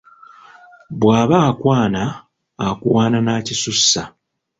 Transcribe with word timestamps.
Bw'aba 0.99 1.37
akwana 1.51 2.03
akuwaana 2.67 3.17
n'akisussa. 3.21 4.01